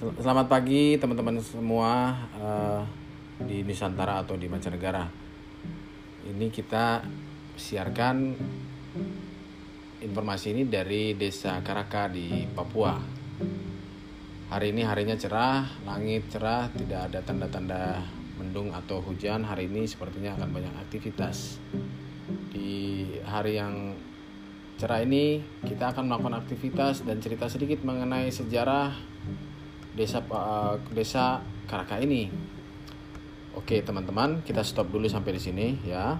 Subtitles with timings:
[0.00, 2.80] Sel- Selamat pagi teman-teman semua eh,
[3.44, 5.04] di Nusantara atau di mancanegara.
[6.24, 7.04] Ini kita
[7.52, 8.32] siarkan
[10.00, 12.96] informasi ini dari Desa Karaka di Papua.
[14.48, 18.00] Hari ini harinya cerah, langit cerah, tidak ada tanda-tanda
[18.40, 19.44] mendung atau hujan.
[19.44, 21.60] Hari ini sepertinya akan banyak aktivitas.
[22.48, 23.92] Di hari yang
[24.80, 29.10] cerah ini kita akan melakukan aktivitas dan cerita sedikit mengenai sejarah
[30.00, 32.32] desa eh, desa Karaka ini.
[33.52, 36.16] Oke teman-teman, kita stop dulu sampai di sini ya.